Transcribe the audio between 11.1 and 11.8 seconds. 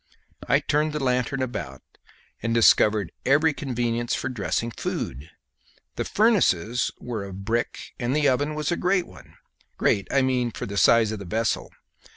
of the vessel.